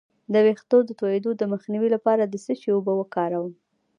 د 0.33 0.35
ویښتو 0.45 0.77
د 0.85 0.89
تویدو 0.99 1.31
مخنیوي 1.53 1.89
لپاره 1.95 2.23
د 2.25 2.35
څه 2.45 2.53
شي 2.59 2.69
اوبه 2.73 2.93
وکاروم؟ 2.95 3.53